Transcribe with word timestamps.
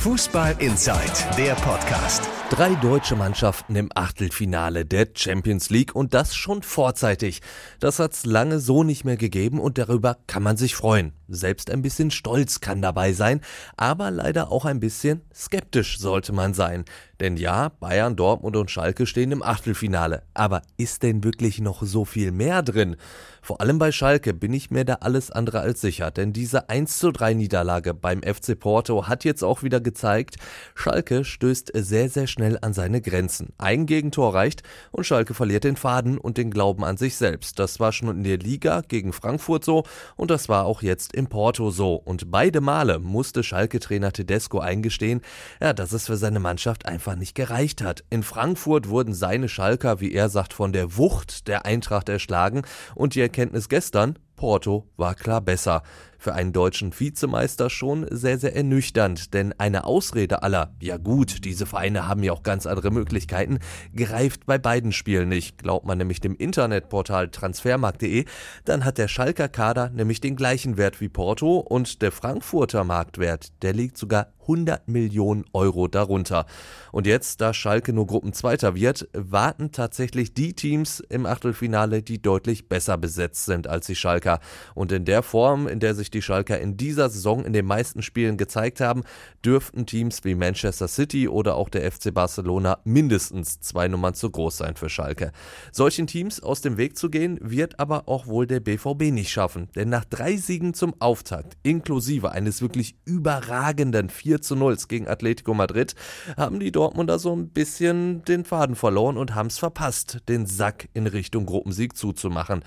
Fußball 0.00 0.54
Inside, 0.60 1.36
der 1.36 1.54
Podcast. 1.56 2.22
Drei 2.50 2.72
deutsche 2.76 3.16
Mannschaften 3.16 3.74
im 3.74 3.90
Achtelfinale 3.92 4.84
der 4.86 5.08
Champions 5.12 5.70
League 5.70 5.92
und 5.92 6.14
das 6.14 6.36
schon 6.36 6.62
vorzeitig. 6.62 7.42
Das 7.80 7.98
hat's 7.98 8.24
lange 8.24 8.60
so 8.60 8.84
nicht 8.84 9.04
mehr 9.04 9.16
gegeben 9.16 9.58
und 9.58 9.76
darüber 9.76 10.16
kann 10.28 10.44
man 10.44 10.56
sich 10.56 10.76
freuen. 10.76 11.17
Selbst 11.28 11.70
ein 11.70 11.82
bisschen 11.82 12.10
stolz 12.10 12.60
kann 12.60 12.82
dabei 12.82 13.12
sein, 13.12 13.40
aber 13.76 14.10
leider 14.10 14.50
auch 14.50 14.64
ein 14.64 14.80
bisschen 14.80 15.20
skeptisch 15.34 15.98
sollte 15.98 16.32
man 16.32 16.54
sein. 16.54 16.84
Denn 17.20 17.36
ja, 17.36 17.70
Bayern, 17.80 18.16
Dortmund 18.16 18.56
und 18.56 18.70
Schalke 18.70 19.06
stehen 19.06 19.32
im 19.32 19.42
Achtelfinale. 19.42 20.22
Aber 20.34 20.62
ist 20.76 21.02
denn 21.02 21.24
wirklich 21.24 21.60
noch 21.60 21.82
so 21.82 22.04
viel 22.04 22.30
mehr 22.30 22.62
drin? 22.62 22.96
Vor 23.42 23.60
allem 23.60 23.78
bei 23.78 23.92
Schalke 23.92 24.34
bin 24.34 24.52
ich 24.52 24.70
mir 24.70 24.84
da 24.84 24.94
alles 25.00 25.30
andere 25.30 25.60
als 25.60 25.80
sicher, 25.80 26.10
denn 26.10 26.32
diese 26.32 26.68
1 26.68 26.98
zu 26.98 27.12
3 27.12 27.34
Niederlage 27.34 27.94
beim 27.94 28.22
FC 28.22 28.58
Porto 28.58 29.08
hat 29.08 29.24
jetzt 29.24 29.42
auch 29.42 29.62
wieder 29.62 29.80
gezeigt, 29.80 30.36
Schalke 30.74 31.24
stößt 31.24 31.70
sehr, 31.74 32.10
sehr 32.10 32.26
schnell 32.26 32.58
an 32.60 32.74
seine 32.74 33.00
Grenzen. 33.00 33.54
Ein 33.56 33.86
Gegentor 33.86 34.34
reicht 34.34 34.62
und 34.90 35.04
Schalke 35.04 35.34
verliert 35.34 35.64
den 35.64 35.76
Faden 35.76 36.18
und 36.18 36.36
den 36.36 36.50
Glauben 36.50 36.84
an 36.84 36.98
sich 36.98 37.16
selbst. 37.16 37.58
Das 37.58 37.80
war 37.80 37.92
schon 37.92 38.10
in 38.10 38.22
der 38.22 38.38
Liga 38.38 38.82
gegen 38.86 39.12
Frankfurt 39.12 39.64
so 39.64 39.84
und 40.16 40.30
das 40.30 40.48
war 40.48 40.66
auch 40.66 40.82
jetzt 40.82 41.14
im 41.18 41.26
Porto 41.26 41.70
so. 41.70 41.96
Und 41.96 42.30
beide 42.30 42.60
Male 42.60 43.00
musste 43.00 43.42
Schalke-Trainer 43.42 44.12
Tedesco 44.12 44.60
eingestehen, 44.60 45.20
ja, 45.60 45.72
dass 45.72 45.92
es 45.92 46.06
für 46.06 46.16
seine 46.16 46.40
Mannschaft 46.40 46.86
einfach 46.86 47.16
nicht 47.16 47.34
gereicht 47.34 47.82
hat. 47.82 48.04
In 48.08 48.22
Frankfurt 48.22 48.88
wurden 48.88 49.12
seine 49.12 49.48
Schalker, 49.48 50.00
wie 50.00 50.12
er 50.12 50.28
sagt, 50.28 50.54
von 50.54 50.72
der 50.72 50.96
Wucht 50.96 51.48
der 51.48 51.66
Eintracht 51.66 52.08
erschlagen 52.08 52.62
und 52.94 53.14
die 53.16 53.20
Erkenntnis 53.20 53.68
gestern, 53.68 54.18
Porto 54.38 54.88
war 54.96 55.14
klar 55.14 55.42
besser. 55.42 55.82
Für 56.20 56.32
einen 56.32 56.52
deutschen 56.52 56.98
Vizemeister 56.98 57.68
schon 57.68 58.06
sehr, 58.10 58.38
sehr 58.38 58.56
ernüchternd, 58.56 59.34
denn 59.34 59.52
eine 59.58 59.84
Ausrede 59.84 60.42
aller, 60.42 60.74
ja 60.80 60.96
gut, 60.96 61.44
diese 61.44 61.66
Vereine 61.66 62.08
haben 62.08 62.22
ja 62.22 62.32
auch 62.32 62.42
ganz 62.42 62.66
andere 62.66 62.90
Möglichkeiten, 62.90 63.58
greift 63.94 64.46
bei 64.46 64.58
beiden 64.58 64.92
Spielen 64.92 65.28
nicht. 65.28 65.58
Glaubt 65.58 65.86
man 65.86 65.98
nämlich 65.98 66.20
dem 66.20 66.34
Internetportal 66.34 67.28
transfermarkt.de, 67.28 68.24
dann 68.64 68.84
hat 68.84 68.98
der 68.98 69.08
Schalker 69.08 69.48
Kader 69.48 69.90
nämlich 69.90 70.20
den 70.20 70.34
gleichen 70.34 70.76
Wert 70.76 71.00
wie 71.00 71.08
Porto 71.08 71.58
und 71.58 72.00
der 72.02 72.10
Frankfurter 72.10 72.82
Marktwert, 72.82 73.52
der 73.62 73.74
liegt 73.74 73.98
sogar 73.98 74.32
100 74.48 74.88
Millionen 74.88 75.44
Euro 75.52 75.88
darunter. 75.88 76.46
Und 76.90 77.06
jetzt, 77.06 77.40
da 77.40 77.52
Schalke 77.52 77.92
nur 77.92 78.06
Gruppenzweiter 78.06 78.74
wird, 78.74 79.08
warten 79.12 79.72
tatsächlich 79.72 80.32
die 80.32 80.54
Teams 80.54 81.00
im 81.00 81.26
Achtelfinale, 81.26 82.02
die 82.02 82.20
deutlich 82.20 82.68
besser 82.68 82.96
besetzt 82.96 83.44
sind 83.44 83.66
als 83.66 83.86
die 83.86 83.94
Schalker. 83.94 84.40
Und 84.74 84.90
in 84.90 85.04
der 85.04 85.22
Form, 85.22 85.68
in 85.68 85.80
der 85.80 85.94
sich 85.94 86.10
die 86.10 86.22
Schalker 86.22 86.58
in 86.58 86.76
dieser 86.76 87.10
Saison 87.10 87.44
in 87.44 87.52
den 87.52 87.66
meisten 87.66 88.02
Spielen 88.02 88.38
gezeigt 88.38 88.80
haben, 88.80 89.02
dürften 89.44 89.86
Teams 89.86 90.24
wie 90.24 90.34
Manchester 90.34 90.88
City 90.88 91.28
oder 91.28 91.56
auch 91.56 91.68
der 91.68 91.90
FC 91.90 92.12
Barcelona 92.12 92.78
mindestens 92.84 93.60
zwei 93.60 93.86
Nummern 93.88 94.14
zu 94.14 94.30
groß 94.30 94.56
sein 94.56 94.76
für 94.76 94.88
Schalke. 94.88 95.32
Solchen 95.72 96.06
Teams 96.06 96.42
aus 96.42 96.62
dem 96.62 96.78
Weg 96.78 96.96
zu 96.96 97.10
gehen, 97.10 97.38
wird 97.42 97.78
aber 97.78 98.08
auch 98.08 98.26
wohl 98.26 98.46
der 98.46 98.60
BVB 98.60 99.12
nicht 99.12 99.30
schaffen. 99.30 99.68
Denn 99.76 99.90
nach 99.90 100.04
drei 100.04 100.36
Siegen 100.36 100.72
zum 100.72 100.94
Auftakt, 101.00 101.56
inklusive 101.62 102.32
eines 102.32 102.62
wirklich 102.62 102.96
überragenden 103.04 104.08
4 104.08 104.37
4 104.38 104.42
zu 104.42 104.56
0 104.56 104.76
gegen 104.88 105.08
Atletico 105.08 105.54
Madrid, 105.54 105.94
haben 106.36 106.60
die 106.60 106.70
Dortmunder 106.70 107.18
so 107.18 107.34
ein 107.34 107.48
bisschen 107.48 108.24
den 108.24 108.44
Faden 108.44 108.76
verloren 108.76 109.16
und 109.16 109.34
haben 109.34 109.48
es 109.48 109.58
verpasst, 109.58 110.18
den 110.28 110.46
Sack 110.46 110.88
in 110.94 111.06
Richtung 111.06 111.46
Gruppensieg 111.46 111.96
zuzumachen. 111.96 112.62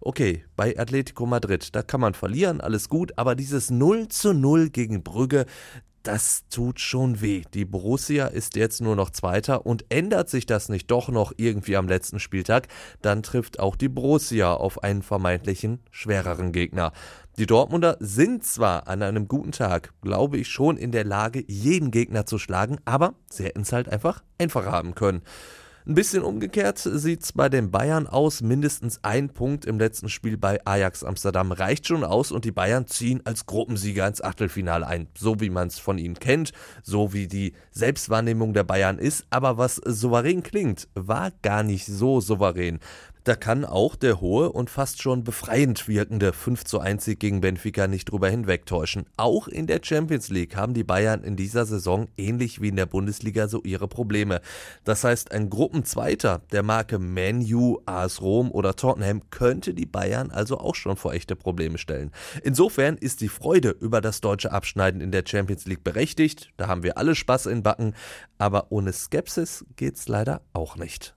Okay, 0.00 0.44
bei 0.56 0.76
Atletico 0.76 1.26
Madrid, 1.26 1.76
da 1.76 1.82
kann 1.82 2.00
man 2.00 2.14
verlieren, 2.14 2.60
alles 2.60 2.88
gut, 2.88 3.12
aber 3.16 3.36
dieses 3.36 3.70
0 3.70 4.08
zu 4.08 4.34
0 4.34 4.70
gegen 4.70 5.04
Brügge, 5.04 5.46
das 6.02 6.44
tut 6.50 6.80
schon 6.80 7.20
weh. 7.20 7.42
Die 7.54 7.64
Borussia 7.64 8.26
ist 8.26 8.56
jetzt 8.56 8.80
nur 8.80 8.96
noch 8.96 9.10
Zweiter 9.10 9.66
und 9.66 9.84
ändert 9.88 10.28
sich 10.28 10.46
das 10.46 10.68
nicht 10.68 10.90
doch 10.90 11.08
noch 11.08 11.32
irgendwie 11.36 11.76
am 11.76 11.88
letzten 11.88 12.18
Spieltag, 12.18 12.68
dann 13.00 13.22
trifft 13.22 13.60
auch 13.60 13.76
die 13.76 13.88
Borussia 13.88 14.52
auf 14.52 14.82
einen 14.82 15.02
vermeintlichen 15.02 15.80
schwereren 15.90 16.52
Gegner. 16.52 16.92
Die 17.38 17.46
Dortmunder 17.46 17.96
sind 18.00 18.44
zwar 18.44 18.88
an 18.88 19.02
einem 19.02 19.26
guten 19.26 19.52
Tag, 19.52 19.94
glaube 20.02 20.36
ich, 20.36 20.48
schon 20.48 20.76
in 20.76 20.92
der 20.92 21.04
Lage, 21.04 21.44
jeden 21.46 21.90
Gegner 21.90 22.26
zu 22.26 22.38
schlagen, 22.38 22.78
aber 22.84 23.14
sie 23.30 23.44
hätten 23.44 23.62
es 23.62 23.72
halt 23.72 23.88
einfach 23.88 24.22
einfacher 24.38 24.70
haben 24.70 24.94
können. 24.94 25.22
Ein 25.84 25.96
bisschen 25.96 26.22
umgekehrt 26.22 26.78
sieht 26.78 27.24
es 27.24 27.32
bei 27.32 27.48
den 27.48 27.72
Bayern 27.72 28.06
aus. 28.06 28.40
Mindestens 28.40 29.00
ein 29.02 29.30
Punkt 29.30 29.64
im 29.64 29.80
letzten 29.80 30.08
Spiel 30.08 30.36
bei 30.36 30.64
Ajax 30.64 31.02
Amsterdam 31.02 31.50
reicht 31.50 31.88
schon 31.88 32.04
aus 32.04 32.30
und 32.30 32.44
die 32.44 32.52
Bayern 32.52 32.86
ziehen 32.86 33.20
als 33.24 33.46
Gruppensieger 33.46 34.06
ins 34.06 34.22
Achtelfinale 34.22 34.86
ein. 34.86 35.08
So 35.18 35.40
wie 35.40 35.50
man 35.50 35.66
es 35.66 35.80
von 35.80 35.98
ihnen 35.98 36.20
kennt, 36.20 36.52
so 36.84 37.12
wie 37.12 37.26
die 37.26 37.54
Selbstwahrnehmung 37.72 38.54
der 38.54 38.62
Bayern 38.62 38.98
ist. 38.98 39.26
Aber 39.30 39.58
was 39.58 39.76
souverän 39.84 40.44
klingt, 40.44 40.86
war 40.94 41.32
gar 41.42 41.64
nicht 41.64 41.86
so 41.86 42.20
souverän. 42.20 42.78
Da 43.24 43.36
kann 43.36 43.64
auch 43.64 43.94
der 43.94 44.20
hohe 44.20 44.50
und 44.50 44.68
fast 44.68 45.00
schon 45.00 45.22
befreiend 45.22 45.86
wirkende 45.86 46.32
5 46.32 46.64
zu 46.64 46.80
1 46.80 47.04
Sieg 47.04 47.20
gegen 47.20 47.40
Benfica 47.40 47.86
nicht 47.86 48.10
drüber 48.10 48.28
hinwegtäuschen. 48.28 49.06
Auch 49.16 49.46
in 49.46 49.68
der 49.68 49.78
Champions 49.80 50.28
League 50.28 50.56
haben 50.56 50.74
die 50.74 50.82
Bayern 50.82 51.22
in 51.22 51.36
dieser 51.36 51.64
Saison 51.64 52.08
ähnlich 52.16 52.60
wie 52.60 52.66
in 52.68 52.74
der 52.74 52.86
Bundesliga 52.86 53.46
so 53.46 53.62
ihre 53.62 53.86
Probleme. 53.86 54.40
Das 54.82 55.04
heißt, 55.04 55.30
ein 55.30 55.50
Gruppenzweiter 55.72 56.42
der 56.52 56.62
Marke 56.62 56.98
Manu, 56.98 57.78
AS 57.86 58.20
Rom 58.20 58.50
oder 58.50 58.76
Tottenham 58.76 59.30
könnte 59.30 59.72
die 59.72 59.86
Bayern 59.86 60.30
also 60.30 60.58
auch 60.58 60.74
schon 60.74 60.98
vor 60.98 61.14
echte 61.14 61.34
Probleme 61.34 61.78
stellen. 61.78 62.10
Insofern 62.42 62.98
ist 62.98 63.22
die 63.22 63.30
Freude 63.30 63.70
über 63.70 64.02
das 64.02 64.20
deutsche 64.20 64.52
Abschneiden 64.52 65.00
in 65.00 65.12
der 65.12 65.24
Champions 65.26 65.64
League 65.64 65.82
berechtigt. 65.82 66.52
Da 66.58 66.68
haben 66.68 66.82
wir 66.82 66.98
alle 66.98 67.14
Spaß 67.14 67.46
in 67.46 67.62
Backen. 67.62 67.94
Aber 68.36 68.66
ohne 68.68 68.92
Skepsis 68.92 69.64
geht's 69.76 70.08
leider 70.08 70.42
auch 70.52 70.76
nicht. 70.76 71.10